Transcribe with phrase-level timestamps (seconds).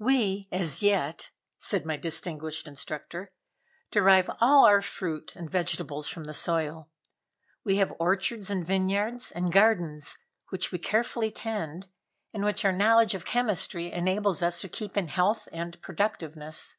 [0.00, 3.30] "We, as yet," said my distinguished instructor,
[3.92, 6.90] "derive all our fruit and vegetables from the soil.
[7.62, 11.86] We have orchards and vineyards and gardens which we carefully tend,
[12.34, 16.78] and which our knowledge of chemistry enables us to keep in health and productiveness.